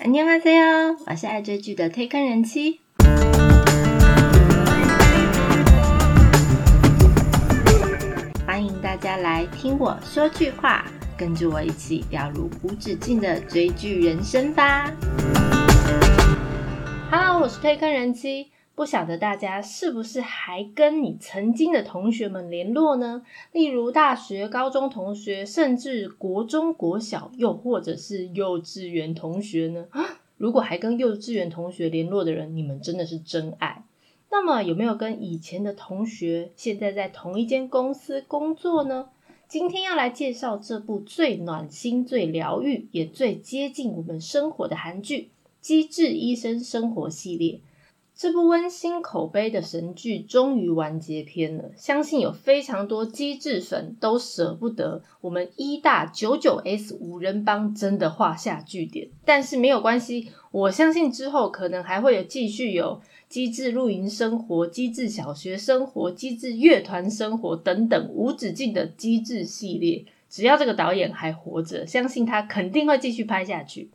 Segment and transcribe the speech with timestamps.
[0.00, 2.79] 안녕하세요，我是爱追剧的推坑人妻。
[8.45, 10.85] 欢迎大家来听我说句话，
[11.17, 14.91] 跟着我一起掉入无止境的追剧人生吧。
[17.11, 18.51] Hello，我是推坑人妻。
[18.81, 23.21] 不晓得大家是不是还跟你曾经的同学们联络呢？
[23.51, 29.85] 例如大学、高中同学，甚至国中、国小，又或者是幼稚园同学呢？
[30.37, 33.83] 如果还跟幼稚园同学联络的人，你们真的是真爱。
[34.31, 39.09] 那么有没有跟以前的同学现在在同一间公司工作呢？
[39.47, 45.17] 今天要来介绍这部最暖心、最疗愈，也最接近我们生活的韩剧
[45.61, 47.59] 《机智医生生活》系列。
[48.21, 59.09] 这部温馨口碑的神剧终于完结篇了，相信有非常多机智粉都舍不得我们一大九九 S 五人帮真的画下句点。
[59.25, 70.05] 但是没有关系，我相信之后可能还会有继续有机智露营生活、机智小学生活、机智乐团生活等等无止境的机智系列。
[70.29, 73.85] 只要这个导演还活着，相信他肯定会继续拍下去。《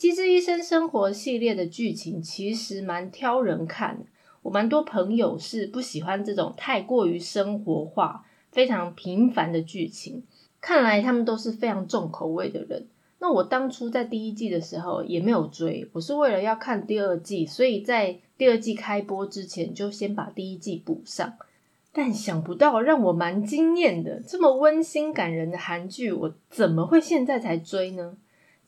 [0.00, 4.02] 机智医生生活》系列的剧情其实蛮挑人看，
[4.40, 10.22] 我蛮多朋友是不喜欢这种太过于生活化、非常平凡的剧情。
[10.58, 12.86] 看来他们都是非常重口味的人。
[13.18, 21.34] 那我当初在第一季的时候也没有追，我是为了要看第二季，所以在第二季开播之前就先把第一季补上。
[21.92, 28.16] 但想不到让我蛮惊艳的，这么温馨感人的韩剧，我怎么会现在才追呢？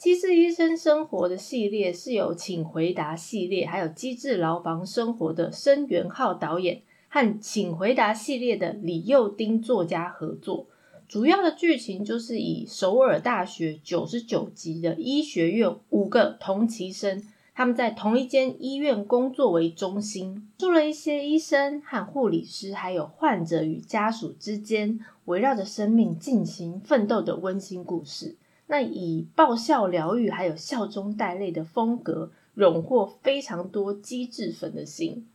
[0.03, 10.67] 机智医生生活的系列是由请回答系列，还有机智牢房生活的申元浩导演和请回答系列的李幼丁作家合作。
[11.07, 17.23] 主要的剧情就是以首尔大学九十九级的医学院五个同期生，
[17.55, 28.37] 他们在同一间医院工作为中心，住了一些医生和护理师，还有患者与家属之间围绕着生命进行奋斗的温馨故事。
[28.73, 35.29] 那以爆笑疗愈还有笑中带泪的风格，荣获非常多机智粉的心。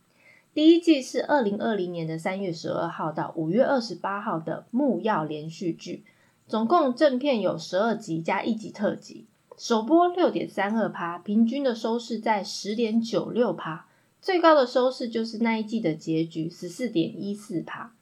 [0.52, 6.02] 第一季是二零二零年的三月十二号到五月二十八号的木曜连续剧，
[6.48, 9.26] 总共正片有十二集加一集特辑，
[9.56, 13.86] 首播六点三二趴，平均的收视在十点九六趴，
[14.20, 17.92] 最高的收视就是那一季的结局十四点一四趴。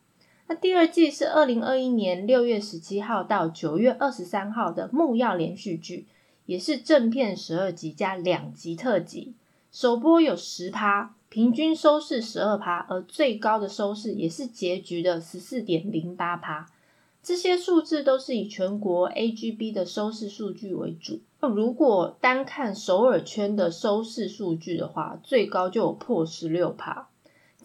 [0.48, 6.06] 那第二季是二零二一年六月十七号到九月二十三号的木曜连续剧，
[6.44, 9.34] 也是正片十二集加两集特辑，
[9.72, 16.66] 首播有十趴，平均收视十二趴，而最高的收视也是结局的十四点零八趴。
[17.20, 21.18] 这些数字都是以全国 AGB 的收视数据为主。
[21.40, 27.08] 那如果单看首尔圈的收视数据的话，最高就有破十六趴。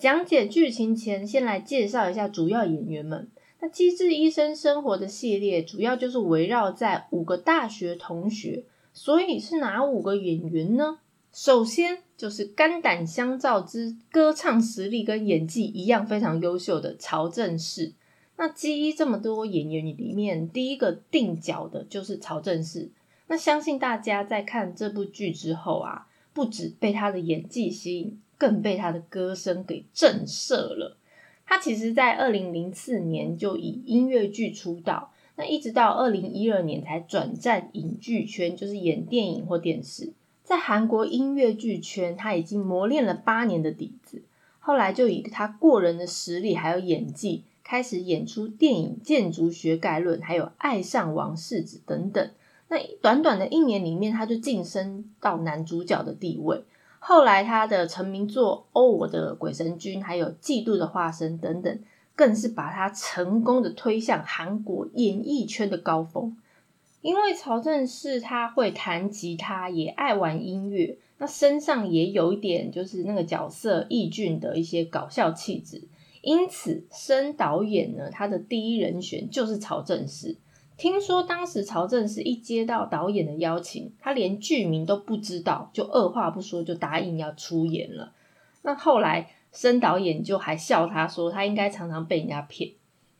[0.01, 3.29] 讲解剧情前，先来介绍一下主要演员们。
[3.59, 8.63] 那《机智医生生活》的系列主要就是围绕在五个大学同学，
[8.93, 10.97] 所以是哪五个演员呢？
[11.31, 17.93] 首先就是肝胆相照之歌唱实力跟演技一样非常优秀的曹正奭。
[18.37, 22.89] 那基一这么多演员里面，第一个定角的就是曹正奭。
[23.27, 28.19] 那相信大家在看这部剧之后啊，不止被他的演技吸引。
[28.41, 30.97] 更被他的歌声给震慑了。
[31.45, 40.13] 他其实，在二零零四年就以音乐剧出道，那一直到二零一二年才转战影剧圈，就是演电影或电视。
[40.43, 44.23] 在韩国音乐剧圈，他已经磨练了八年的底子。
[44.57, 52.31] 后来就以他过人的实力还有演技，开始演出电影《建筑学概论》还有《爱上王世子》等等。
[52.69, 56.63] 那短短的一年里面，他就晋升到男主角的地位。
[57.03, 61.79] 后来，他的成名作《哦，我的鬼神君》还有《嫉妒的化身》等等，
[62.15, 66.37] 更是把他成功的推向韩国演艺圈的高峰。
[67.01, 75.81] 因为曹正奭他会弹吉他，也爱玩音乐，那身上也有一点就是那个角色易俊的一些搞笑气质，
[76.21, 80.35] 因此申导演呢，他的第一人选就是曹正奭。
[80.81, 88.13] 听说当时曹正奭一接到导演的邀请，他连剧名都不知道，就二话不说就答应要出演了。
[88.63, 92.71] 那后来申导演就还笑他说，他应该常常被人家骗，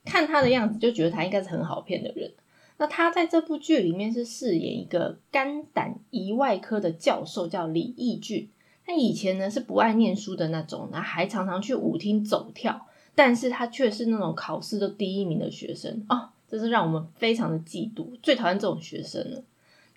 [0.06, 2.34] 看他的样子就觉得他应该是很好骗的人。
[2.78, 8.50] 那他在这部剧里面是饰演一个肝胆胰外科的教授，叫李义俊。
[8.84, 16.30] 他以前呢是不爱念书的那种，那还常常去舞厅走跳，但是他却是那种考试都第一名的学生哦。
[16.52, 19.42] 真是让我们非常的嫉妒，最讨厌这种学生了。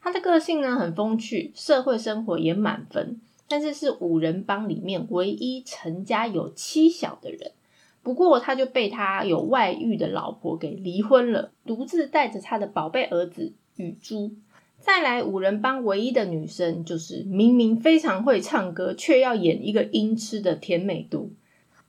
[0.01, 7.51] 他的个性呢很风趣，社会生活也满分，但是是五人帮里面唯一成家有妻小的人。
[8.03, 14.31] 不过他就被他有外遇的老婆给离婚了，独自带着他的宝贝儿子雨珠。
[14.79, 21.31] 再来五人帮唯一的女生，就是明明非常会唱歌，却要演一个音痴的甜美都。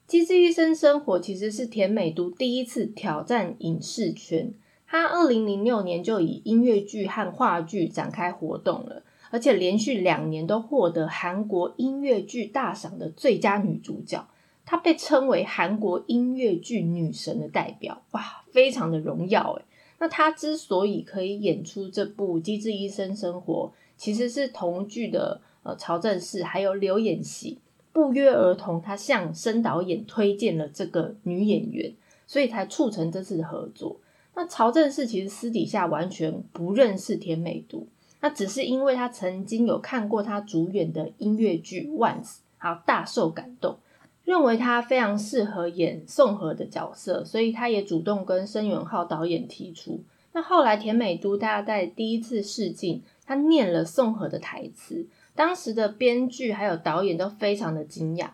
[0.07, 4.53] 机智医生生活其实是田美都第一次挑战影视圈。
[4.87, 14.27] 他二零零六年就以音乐剧和话剧展开活动了，而且连续两年都获得韩国音乐剧大赏的最佳女主角。
[14.63, 19.65] 她被称为韩国音乐剧女神的代表，哇，非常的荣耀诶
[19.97, 27.57] 那她之所以可以演出这部《机智医生生活》，其实是同剧的呃曹正奭还有刘演熙
[27.95, 31.94] 不约而同，他向申导演推荐了这个女演员，
[32.27, 34.01] 所以才促成这次的合作。
[34.33, 37.88] 那曹正奭其实私底下完全不认识田美都，
[38.19, 42.24] 那只是因为他曾经有看过他主演的音乐剧《Once》，
[42.57, 43.77] 好大受感动。
[44.25, 50.01] 认为他非常适合演宋和的角色，所以他也主动跟申元浩导演提出。
[50.33, 58.29] 那后来田美都大家在第一次试镜，他念了宋和的台词，当时的编剧还有导演都非常的惊讶，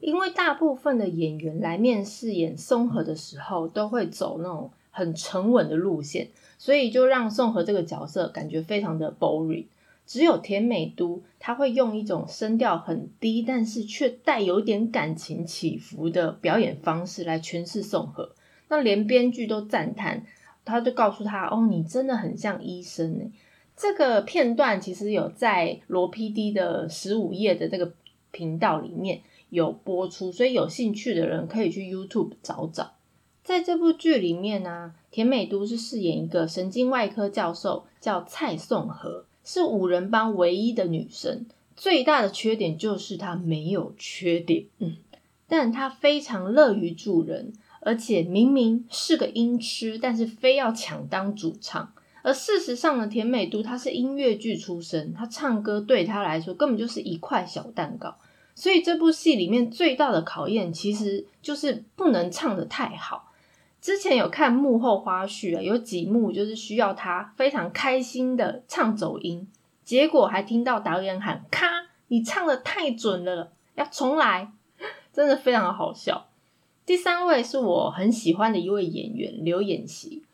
[0.00, 9.66] 因为大部分的演员来面试演宋和的时候，都会走那种很沉稳的路线，所以就让宋和这个角色感觉非常的 boring。
[10.06, 18.30] 只有田美都，他会用一种声调很低，但是却带有点感情起伏的表演方式来诠释宋和。
[18.68, 20.24] 那连编剧都赞叹，
[20.64, 23.24] 他就告诉他：“哦，你真的很像医生呢。”
[23.76, 27.92] 这个片段其实有在罗 PD 的十五页的这个
[28.30, 29.20] 频道里面
[29.50, 32.94] 有播出，所以有兴趣的人可以去 YouTube 找找。
[33.44, 39.26] 在这部剧里面呢，田美都是饰演一个神经外科教授，叫蔡宋和。
[39.44, 41.46] 是五人帮唯一的女生，
[41.76, 44.96] 最大的缺点就是她没有缺点，嗯，
[45.46, 51.92] 但她非常乐于助人，而且明明是个音痴，但是非要抢当主唱。
[52.26, 58.16] 而事实上呢，田美都她是音乐剧出身，她唱歌对她来说根本就是一块小蛋糕。
[58.56, 63.30] 所以这部戏里面最大的考验，其实就是不能唱的太好。
[63.80, 69.46] 之前有看幕后花絮啊，有几幕就是需要他非常开心的唱走音，
[69.84, 71.68] 结果还听到导演喊“咔，
[72.08, 74.50] 你唱的太准了，要重来”，
[75.14, 76.26] 真的非常好笑。
[76.84, 80.24] 第三位是我很喜欢的一位演员刘演熙，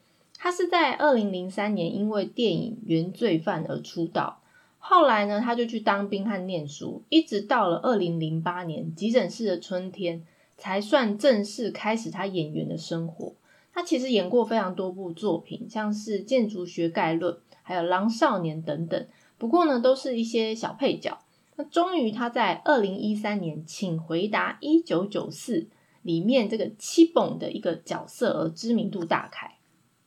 [0.44, 4.42] 他是在二零零三年因为电影《原罪犯》而出道，
[4.80, 10.18] 后来呢他就去当兵和念书，一直到了二零零八年《急诊室的春天》
[10.56, 13.34] 才算正式开始他演员的生活。
[13.72, 19.06] 他其实演过非常多部作品，像是《建筑学概论》、还有《狼少年》等等。
[19.38, 21.20] 不过呢，都是一些小配角。
[21.54, 25.60] 那终于他在二零一三年《请回答一九九四》
[26.02, 29.48] 里面这个七蹦的一个角色而知名度大开。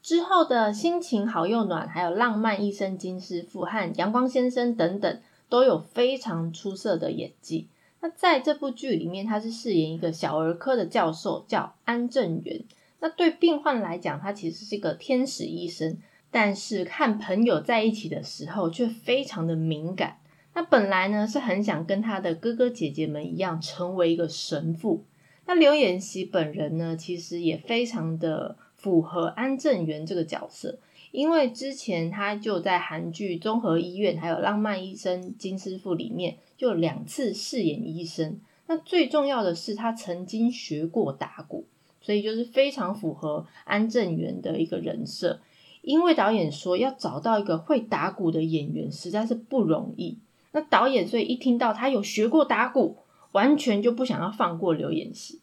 [0.06, 5.20] 之后的心情好又暖，还有《浪漫医生金师傅》和《阳光先生》等等，
[5.50, 7.70] 都有非常出色的演技。
[8.02, 12.64] 那在这部剧里面，他是饰演一个小儿科的教授，叫安正元。
[13.00, 15.98] 那对病患来讲，他其实是一个天使医生，
[16.30, 20.18] 但是和朋友在一起的时候却非常的敏感。
[20.54, 25.04] 那本来呢是很想跟他的哥哥姐姐们一样成为一个神父。
[25.48, 30.78] 那刘演熙本人呢，其实也非常的符合安正元这个角色，
[31.10, 38.40] 因为之前他就在韩剧《综合医院》还有《浪漫医生金师傅》里面就两次饰演医生。
[38.68, 41.66] 那最重要的是，他曾经学过打鼓。
[42.00, 45.40] 所以就是非常符合安正元的一个人设，
[45.82, 50.20] 因为导演说要找到一个会打鼓的演员实在是不容易。
[50.52, 52.98] 那导演所以一听到他有学过打鼓，
[53.32, 55.42] 完全就不想要放过刘演熙。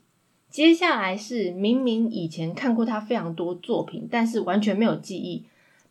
[0.53, 5.45] 接下来是明明以前看过他非常多作品，但是完全没有记忆。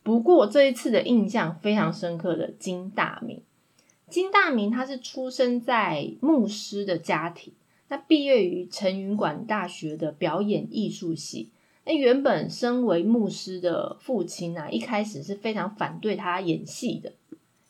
[0.04, 3.42] 不过这一次的印象非常深刻的金大明。
[4.08, 7.52] 金大明他是出生在牧师的家庭。
[7.88, 11.48] 他毕业于成云馆大学的表演艺术系。
[11.84, 17.12] 那原本身为牧师的父亲啊，一开始是非常反对他演戏的，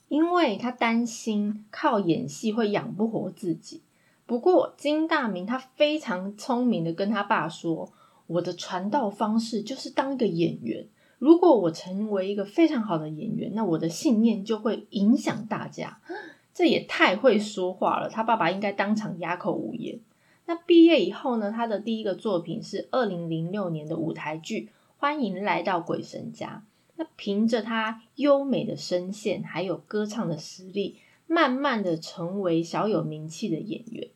[0.09, 3.81] 因为他担心靠演戏会养不活自己。
[4.27, 7.93] 不过金大明他非常聪明的跟他爸说
[8.27, 10.87] ：“我的传道方式就是当一个演员。
[11.19, 16.01] 如果我成为一个非常好的演员，那我的信念就会影响大家。
[16.55, 19.99] ”这也太会说话了，他爸爸应该当场哑口无言。
[20.45, 21.51] 那毕业以后呢？
[21.51, 24.61] 他的第一个作品是二零零六年的舞台剧
[24.99, 26.65] 《欢迎来到鬼神家》。
[26.97, 30.99] 那凭着他优美的声线，还有歌唱的实力，
[31.33, 34.09] 慢慢的成为小有名气的演员。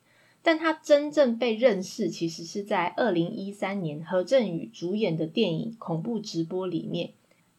[0.43, 7.09] 但他真正被认识，其实是在二零一三年何振宇主演的电影《恐怖直播》里面，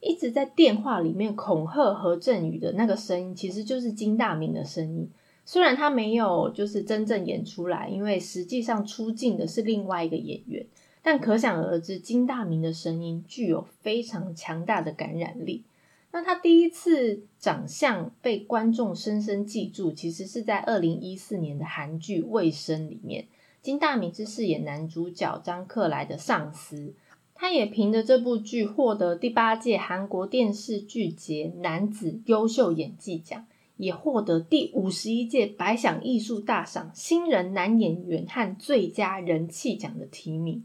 [0.01, 5.11] 一直在电话里面恐吓何振宇的那个声音，其实就是金大明的声音。
[5.45, 10.65] 虽然他没有就是真正演出来，因为实际上出镜的是另外一个演员，
[11.03, 15.65] 但可想而知，金大明的声音具有非常强大的感染力。
[16.11, 23.27] 那他第一次长相被观众深深记住，其实是在二零一四年的韩剧《卫生》里面，
[23.61, 26.95] 金大明是饰演男主角张克莱的上司。
[27.35, 33.47] 他也凭着这部剧获得第八届韩国电视剧节男子优秀演技奖，
[33.77, 40.65] 也获得第五十一届百想艺术大赏新人男演员和最佳人气奖的提名。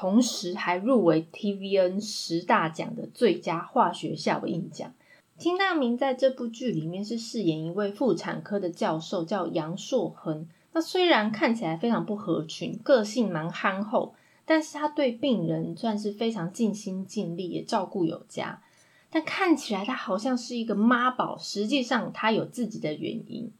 [0.00, 4.94] 同时还入围 TVN 十大奖的最佳化学效应奖。
[5.36, 10.46] 金大明在这部剧里面是饰演一位妇产科的教授，叫杨硕恒。
[10.72, 14.14] 那虽然看起来非常不合群，个性蛮憨厚，
[14.44, 18.62] 但是他对病人算是非常尽心尽力，也照顾有加。
[19.10, 23.50] 但看起来他好像是一个妈宝，实际上他有自己的原因，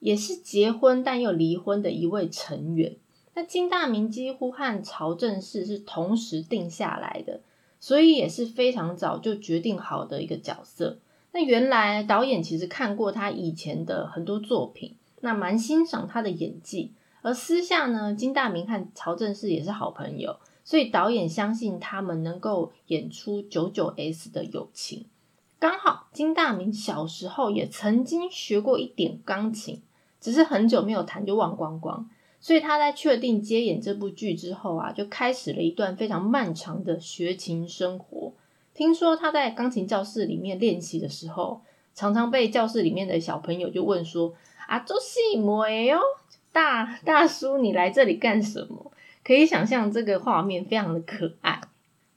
[0.00, 2.96] 也是结婚但又离婚的一位成员。
[3.34, 7.40] 那金大明几乎和曹正奭是同时定下来的，
[7.78, 10.98] 所以也是非常早就决定好的一个角色。
[11.32, 16.92] 那原来导演其实看过他以前的很多作品，那蛮欣赏他的演技。
[17.22, 25.06] 而私下呢，金大明和曹正奭也是好朋友，所以导演相信他们能够演出九九 S 的友情。
[25.58, 29.82] 刚好金大明小时候也曾经学过一点钢琴，
[30.18, 32.08] 只是很久没有弹就忘光光。
[32.40, 38.32] 所以他在确定接演这部剧之后啊，就开始了一段非常漫长的学琴生活。
[38.72, 41.60] 听说他在钢琴教室里面练习的时候，
[41.94, 44.34] 常常被教室里面的小朋友就问说
[44.66, 46.00] ：“啊，做戏没哦，
[46.50, 48.90] 大大叔你来这里干什么？”
[49.22, 51.60] 可以想象这个画面非常的可爱。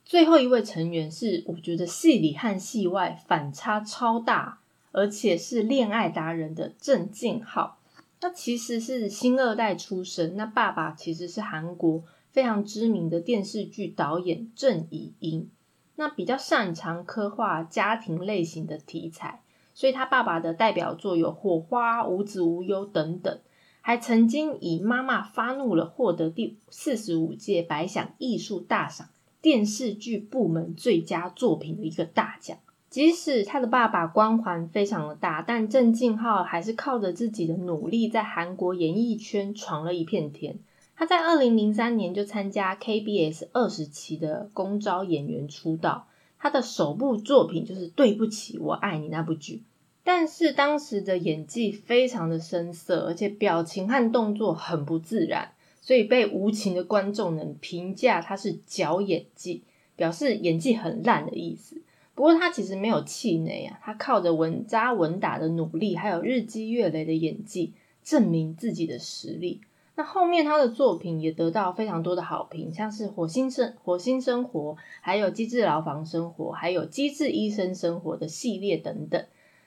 [0.06, 4.60] 最后一位成员是我觉得戏里和戏外反差超大，
[4.92, 7.76] 而且是恋爱达人的郑敬浩。
[8.24, 15.50] 他其实是新二代出身，那爸爸其实是韩国非常知名的电视剧导演郑怡英，
[15.96, 19.42] 那比较擅长刻画家庭类型的题材，
[19.74, 23.40] 所以他爸爸的代表作有《火花》《无子无忧》等等，
[23.82, 29.10] 还曾经以《妈妈发怒了》获得第四十五届百想艺术大赏
[29.42, 32.56] 电视剧部门最佳作品的一个大奖。
[32.94, 40.60] 即使他的爸爸光环非常的大，但郑敬浩还是靠着自己的努力，在韩国演艺圈闯了一片天。
[40.94, 46.06] 他在二零零三年就参加 KBS 二十期的公招演员出道，
[46.38, 49.64] 他的首部作品就是《对不起，我爱你》那部剧。
[50.04, 59.64] 但是当时的演技非常的生涩，而且表情和动作很不自然，所以被无情的观众们评价他是假演技，
[59.96, 61.82] 表示演技很烂的意思。
[62.14, 69.60] 不过他其实没有气馁啊，他靠着稳扎稳打的努力，还有日积月累的演技，证明自己的实力。
[69.96, 79.24] 那后面他的作品也得到非常多的好评，像是《火星生火星生活》，还有《机智牢房生活》，还有《机智医生生活》的系列等等。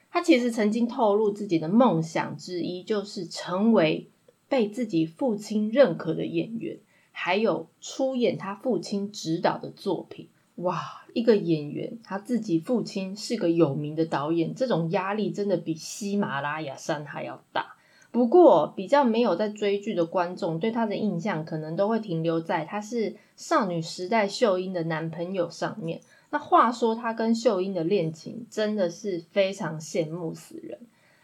[0.10, 4.10] 他其实曾经透露自己的梦想之一，就是成为
[4.50, 6.78] 被自己父亲认可的演员，
[7.12, 10.28] 还有出演他父亲指导的作品。
[10.56, 17.74] 哇，一个演员，他自己父亲是个有名的导演，这种压力真的比喜马拉雅山还要大。
[18.12, 26.02] 不过，比较没有在追剧的观众对他的印象，可能都会停留在他是少女时代秀英的男朋友上面。
[26.30, 30.80] 那话说，他跟秀英的恋情真的是非常羡慕死人。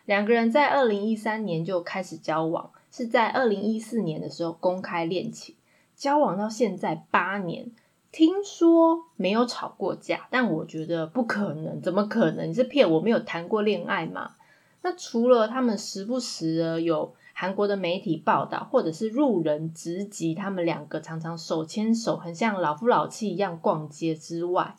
[0.05, 5.55] 两个人在二零一三年就开始交往，是在二零一四年的时候公开恋情，
[5.95, 7.71] 交往到现在八年。
[8.13, 12.47] 听说没有吵过架，但我觉得不可能，怎么可能？
[12.47, 14.35] 你是骗我没有谈过恋爱吗？
[14.83, 24.75] 那除了他们时不时的有韩国的媒体报道，或者是路人直击他们两个常常手牵手，很像老夫老妻一样逛街之外，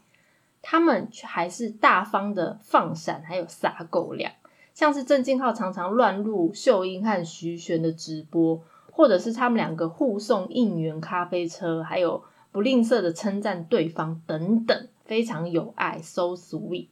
[0.63, 4.31] 他们却还是大方的放闪，还有撒狗粮，
[4.75, 8.63] 像是郑敬浩常常乱入秀英和徐玄的直播，
[8.93, 12.23] 或者是他们两个互送应援咖啡车，还有。
[12.55, 16.87] 不吝啬的称赞对方，等等，非常有爱，so sweet。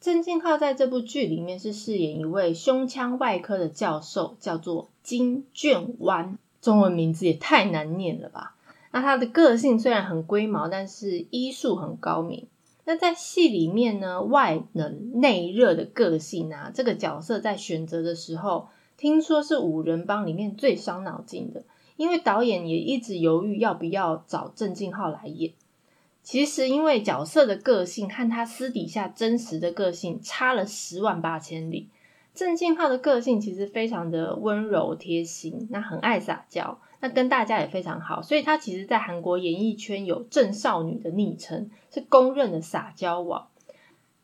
[0.00, 8.54] 郑敬浩在这部剧里面是饰演一位胸腔外科的教授，叫做金卷湾，中文名字也太难念了吧？
[8.92, 12.46] 那他的个性虽然很龟毛，但是医术很高明。
[12.84, 21.64] 那在戏里面呢，外冷内热的个性啊，这个角色在选择的时候，听说是五人帮里面最伤脑筋的，
[22.00, 25.52] 因为导演也一直犹豫要不要找郑敬浩来演。
[26.22, 31.90] 其实因为角色的个性和他私底下真实的个性差了十万八千里。
[32.34, 36.80] 郑敬浩的个性其实非常的温柔贴心，那很爱撒娇。
[37.00, 43.48] 那跟大家也非常好，所以他其实，在韩国演艺圈有“郑少女”的昵称，是公认的撒娇王。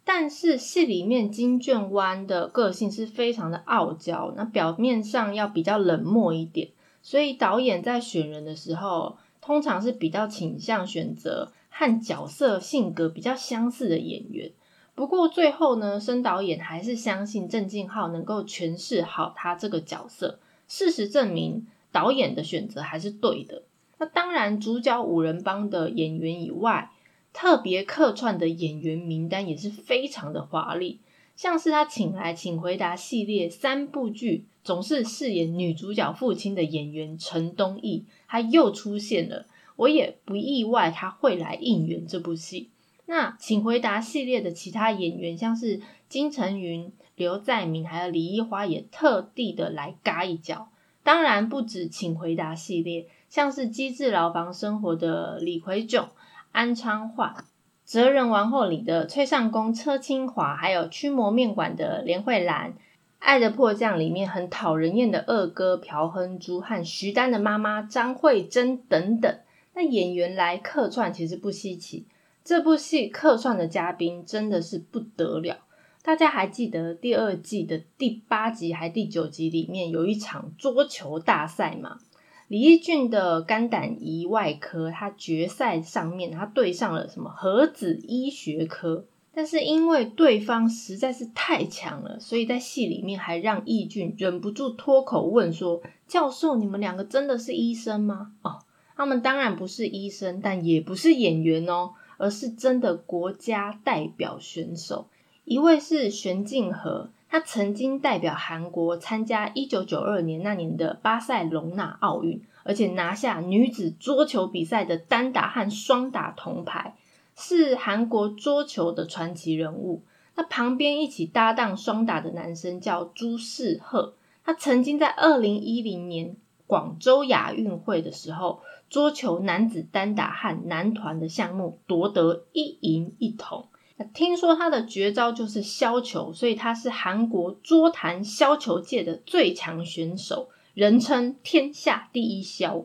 [0.05, 6.69] 但是戏里面金卷湾的个性是非常的傲娇，那表面上要比较冷漠一点，
[7.07, 14.51] 所以导演在选人的时候，通常是比较倾向选择和角色性格比较相似的演员。
[14.97, 20.41] 不过最后呢，申导演还是相信郑敬浩能够诠释好他这个角色。
[20.67, 21.69] 事实证明。
[21.93, 23.63] 导演的选择还是对的。
[23.97, 26.91] 那当然，主角五人帮的演员以外，
[27.33, 31.01] 特别客串的演员名单也是非常的华丽。
[31.37, 39.47] 像是他请来《请回答》系列三部剧总是饰演女主角父亲的演员陈东义，他又出现了。
[39.77, 42.71] 我也不意外他会来应援这部戏。
[43.05, 50.71] 那《请回答》系列的其他演员，像是金城云、刘在明，还有李一花，也特地的来嘎一脚。
[51.05, 56.09] 当然不止，请回答系列，像是机智牢房生活的李奎炯、
[56.51, 57.45] 安昌焕、
[57.85, 62.75] 哲人王后里的崔尚宫、车清华，还有驱魔面馆的连慧兰、
[63.19, 69.39] 爱的迫降里面很讨人厌的二哥朴亨珠和徐丹的妈妈张慧珍等等。
[69.75, 72.07] 那演员来客串其实不稀奇，
[72.45, 75.59] 这部戏客串的嘉宾真的是不得了。
[76.03, 81.99] 大家还记得第二季的第八集还第九集里面有一场桌球大赛吗？
[82.47, 89.05] 李义俊的肝胆胰外科，他决赛上面他对上了什么核子医学科，
[89.37, 98.61] 但是因为对方实在是太强了，所以在戏里面还让义俊忍不住脱口问说：“教授，你们两个真的是医生吗？”哦，
[98.97, 105.09] 他们当然不是医生，但也不是演员哦，而是真的国家代表选手。
[105.45, 116.95] 一位是玄静和，他曾经代表韩国参加一九九二年那年的巴塞隆纳奥运，而且拿下女子桌球比赛的单打和双打铜牌，
[117.37, 120.03] 是韩国桌球的传奇人物。
[120.35, 133.69] 那旁边一起搭档双打的男生叫朱世赫，他曾经在二零一零年广州亚运会的时候，桌球男子单打和男团的项目夺得一银一铜。
[134.13, 142.85] 听说他的绝招就是削球，所以他是韩国桌坛削球界的最强选手，人称天下第一削。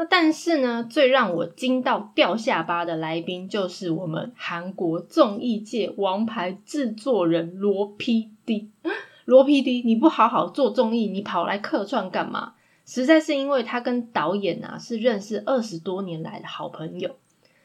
[0.00, 8.68] 那但是呢，最让我惊到掉下巴的来宾，就是我们韩国综艺界王牌制作人罗 PD。
[9.24, 12.54] 罗 PD，你不好好做综艺，你跑来客串干嘛？
[12.86, 17.16] 实在是因为他跟导演啊是认识二十多年来的好朋友。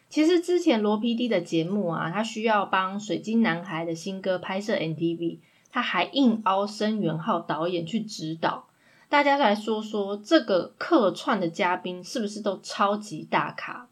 [0.10, 5.38] 其实之前罗 PD 的节目啊，他需要帮水晶男孩的新歌拍摄 NTV，
[5.72, 8.65] 他还硬凹申元浩导演去指导。
[9.13, 13.88] 大家来说说这个客串的嘉宾是不是都超级大咖？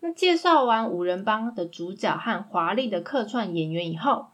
[0.00, 4.26] 那介绍完五人帮的主角和华丽的客串演员以后，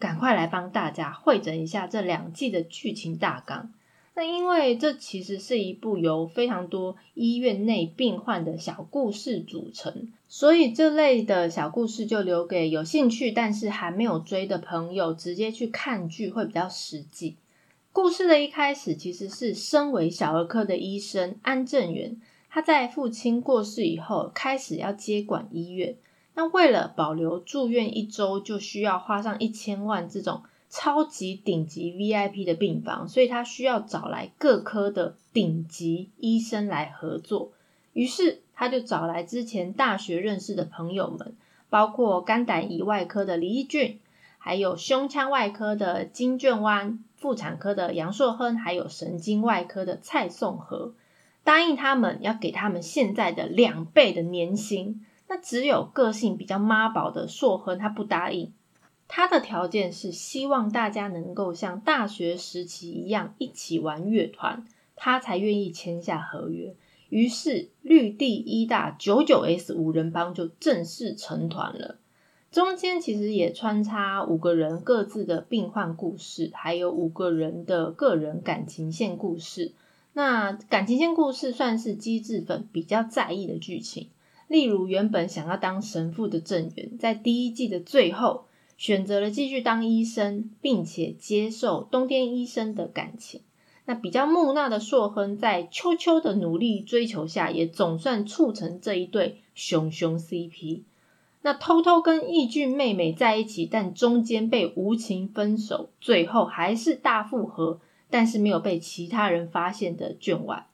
[0.00, 3.72] 赶快来帮大家汇整一下这两季的剧情大纲。
[4.16, 17.36] 那因为这其实是一部由非常多医院内病患的小故事组成，所以这类的小故事就留给有兴趣但是还没有追的朋友直接去看剧会比较实际。
[17.96, 25.96] 故事的一开始其实是身为小儿科的医生安正元，他在父亲过世以后开始要接管医院，
[26.34, 30.42] 那为了保留住院一周就需要花上一千万这种。
[30.68, 37.52] 超级顶级 VIP 的病房，所以他需要找来各科的顶级医生来合作。
[37.94, 41.34] 于是他就找来之前大学认识的朋友们，
[41.70, 44.00] 包括肝胆胰外科的李义俊，
[44.46, 50.94] 还有胸腔外科的金卷湾，妇产科的杨硕亨，还有神经外科的蔡颂和，
[51.42, 55.04] 答应他们要给他们现在的两倍的年薪。
[55.26, 58.52] 那只有个性比较妈宝的硕亨，他不答应。
[59.08, 66.76] 他的条件是希望大家能够像大学时期一样一起玩乐团，他才愿意签下合约。
[67.08, 71.98] 于是绿地一大九九 S 五人帮就正式成团了。
[72.56, 79.72] 中间其实也穿插五个人各自的病患故事，还有五个人的个人感情线故事。
[80.14, 84.08] 那感情线故事算是机智粉比较在意的剧情。
[84.48, 88.46] 例如原本想要当神父的郑源，在第一季的最后
[88.78, 93.42] 选择了继续当医生，并且接受冬天医生的感情。
[93.84, 100.84] 那比较木讷的硕亨，在秋秋的努力追求下，也总算促成这一对熊熊 CP。
[101.46, 107.78] 那偷偷跟义俊妹妹在一起，但中间被无情分手，最后还是大复合，
[108.10, 110.66] 但是没有被其他人发现的卷外。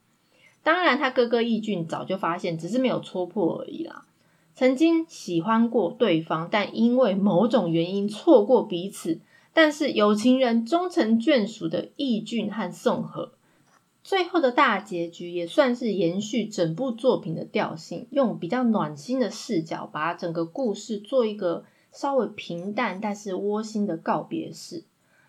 [0.63, 4.07] 当然，他哥哥义俊早就发现，只是没有戳破而已啦。
[4.55, 9.21] 曾经喜欢过对方，但因为某种原因错过彼此。
[9.53, 13.33] 但是有情人终成眷属的义俊和宋和，
[14.05, 24.85] 最后的大结局也算是延续整部作品的调性，用比较暖心的视角，把整个故事做一个稍微平淡但是窝心的告别式。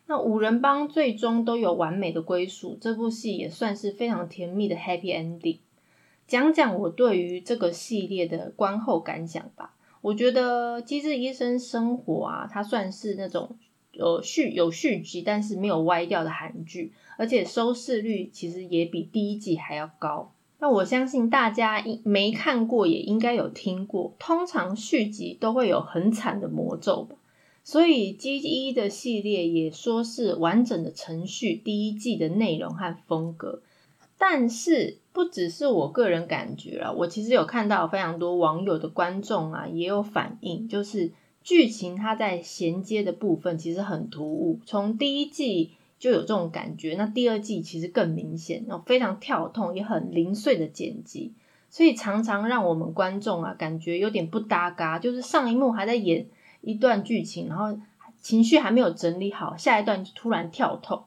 [0.08, 5.60] 那五人帮最终都有完美的归属，这部戏也算是非常甜蜜的 happy ending。
[6.28, 9.76] 讲讲我对于这个系列的观后感想吧。
[10.02, 13.56] 我觉得《机智医生生活》啊，它算是那种。
[13.94, 20.34] 有续有续集，但是没有歪掉的韩剧，而且收视率其实也比第一季还要高。
[20.60, 27.16] 那我相信大家没看过也应该有听过，通常续集都会有很惨的魔咒吧。
[27.64, 33.62] 所以 G 一的系列也说是完整的程序，第一季的内容和风格。
[34.18, 41.12] 但是不只是我个人感觉了，我其实有看到非常多网友的观众啊也有反应，就是。
[41.44, 51.34] 剧情它在衔接的部分其实很突兀，从第一季就有这种感觉，那第二季其实更明显，然后非常跳痛，也很零碎的剪辑，
[51.70, 56.26] 所以常常让我们观众啊感觉有点不搭嘎，就是上一幕还在演
[56.62, 57.78] 一段剧情，然后
[58.22, 61.04] 情绪还没有整理好，下一段就突然跳痛，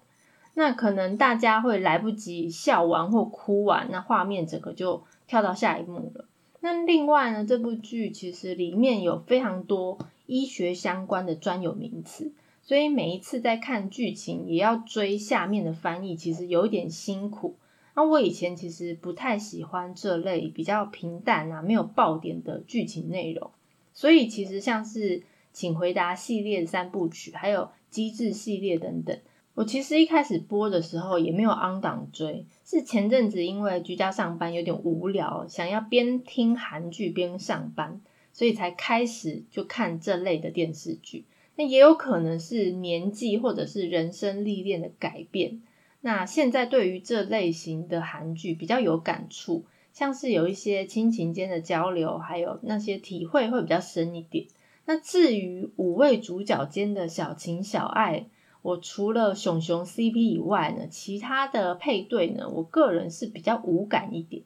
[0.52, 6.26] 那可能大家会来不及笑完或哭完，那画面整个就跳到下一幕了。
[6.60, 9.98] 那另外呢，这部剧其实里面有非常多。
[10.26, 17.56] 医学相关的专有名词，所以每一次在看剧情也要追下面的翻译，其实有一点辛苦。
[17.94, 23.50] 那我以前其实不太喜欢这类比较平淡啊、没有爆点的剧情内容，
[23.94, 25.20] 所以其实像是
[25.52, 29.18] 《请回答》系列三部曲，还有《机智》系列等等，
[29.54, 38.02] 我其实一开始播的时候也没有 on 档追，是前阵子因为居家上班有点无聊，想要边听韩剧边上班。
[38.36, 41.24] 所以才开始就看这类的电视剧，
[41.56, 45.62] 那也有可能是年纪或者是人生历练的改变。
[46.02, 54.44] 那现在对于这类型的韩剧比较有感触，像是有一些亲情间的交流，还有那些体会会比较深一点。
[54.84, 58.26] 那至于五位主角间的小情小爱，
[58.60, 64.42] 我除了熊熊 CP 以外呢，其他的配对呢，我个人是比较无感一点。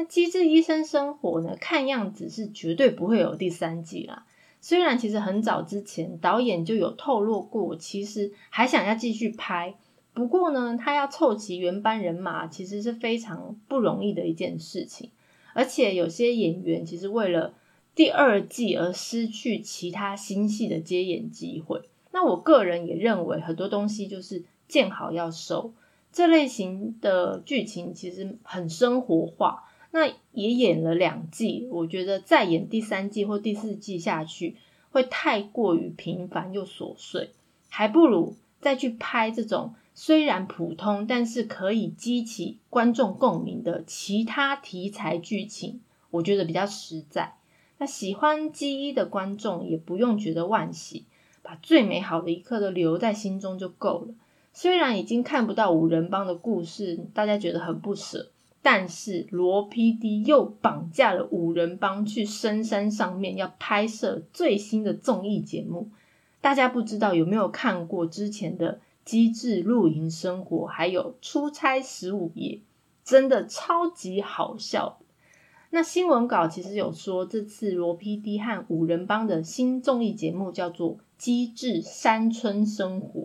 [0.00, 1.58] 那《机智医生生活》呢？
[1.60, 4.24] 看样子是绝对不会有第三季啦。
[4.62, 9.74] 虽然其实很早之前导演就有透露过，其实还想要继续拍。
[10.14, 15.10] 不过呢，他要凑齐原班人马，其实是非常不容易的一件事情。
[15.52, 17.52] 而且有些演员其实为了
[17.94, 21.82] 第二季而失去其他新戏的接演机会。
[22.10, 25.74] 那我个人也认为，很多东西就是见好要收。
[26.10, 29.64] 这类型的剧情其实很生活化。
[29.92, 34.56] 那也演了两季，我觉得再演第三季或第四季下去
[34.90, 37.30] 会太过于平凡又琐碎，
[37.68, 47.34] 还不如再去拍这种虽然普通，但是可以激起观众共鸣的其他题材剧情，我觉得比较实在。
[47.78, 51.04] 那喜欢基一的观众也不用觉得惋惜，
[51.42, 54.14] 把最美好的一刻都留在心中就够了。
[54.52, 58.30] 虽然已经看不到五人帮的故事，大家觉得很不舍。
[58.62, 65.90] 但是罗 PD 又绑架了五人帮去深山上面要拍摄最新的综艺节目，
[66.40, 72.56] 大家不知道有没有看过之前的《机智露营生活》，还有《出差十五夜》，
[73.02, 74.98] 真的超级好笑。
[75.70, 83.20] 那新闻稿其实有说，这次罗 PD 和五人帮的新综艺节目叫做《机智山村生活》。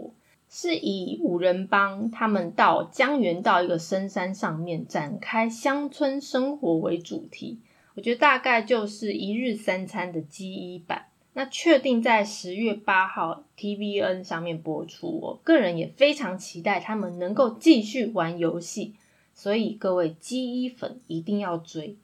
[0.49, 7.59] 是以五人帮他们到江原道一个深山上面展开乡村生活为主题，
[7.95, 11.07] 我觉得大概就是一日三餐的基一版。
[11.37, 18.93] 那确定在十月八号 TVN 上面播出，我个人也非常期待他们能够继续玩游戏，
[19.33, 21.97] 所以各位基一粉一定要追。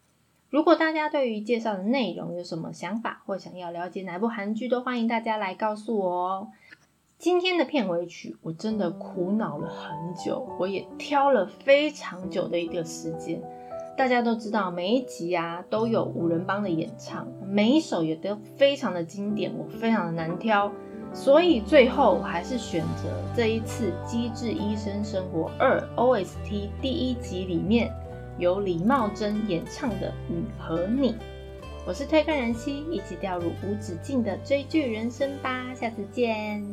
[0.49, 6.47] 如果大家对于介绍的内容有什么想法，或想要了解哪部韩剧，都欢迎大家来告诉我哦。
[7.21, 13.39] 今天的片尾曲，我真的苦恼了很久，我也挑了非常久的一个时间。
[13.95, 20.71] 大家都知道，每一集啊都有五人帮的演唱，每一首也都非常的经典，我非常的难挑，
[21.13, 27.93] 所以最后还是选择这一次《机智医生生活二》OST 第一集里面
[28.39, 31.11] 由李茂贞演唱的《你和你》。
[31.85, 36.65] 我是推看人妻，一起掉入无止境的追剧人生吧，下次见。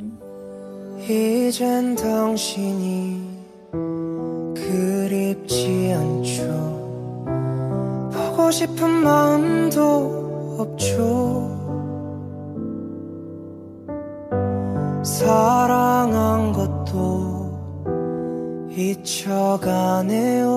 [1.07, 3.29] 이젠 당신이
[4.55, 6.43] 그립지 않죠.
[8.13, 11.49] 보고 싶은 마음도 없죠.
[15.03, 17.49] 사랑한 것도
[18.71, 20.48] 잊혀가네요